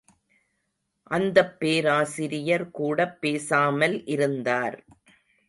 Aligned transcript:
அந்தப் 1.11 1.59
பேராசிரியர் 1.59 2.65
கூடப்பேசாமல் 2.71 3.95
இருந்தார். 4.07 4.79